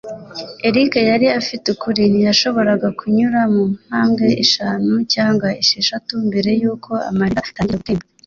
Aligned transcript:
Eric 0.67 0.93
yari 1.11 1.27
afite 1.39 1.65
ukuri; 1.75 2.01
ntiyashoboraga 2.11 2.87
kunyura 2.99 3.39
mu 3.53 3.63
ntambwe 3.85 4.25
eshanu 4.43 4.91
cyangwa 5.13 5.47
esheshatu 5.61 6.11
mbere 6.27 6.49
yuko 6.61 6.91
amarira 7.09 7.41
atangira 7.49 7.79
gutemba. 7.81 8.05